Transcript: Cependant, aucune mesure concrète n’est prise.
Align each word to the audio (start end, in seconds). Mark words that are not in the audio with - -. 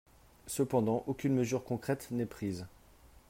Cependant, 0.47 1.03
aucune 1.05 1.35
mesure 1.35 1.63
concrète 1.63 2.07
n’est 2.09 2.25
prise. 2.25 2.65